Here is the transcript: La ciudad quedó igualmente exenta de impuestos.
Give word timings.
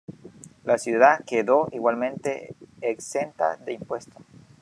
La 0.65 0.79
ciudad 0.79 1.23
quedó 1.27 1.67
igualmente 1.71 2.55
exenta 2.81 3.55
de 3.57 3.73
impuestos. 3.73 4.23